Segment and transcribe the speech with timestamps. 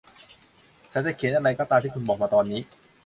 [0.91, 2.61] ฉันจะเขียนอะไรก็ตามที่คุณบอกมาตอนนี้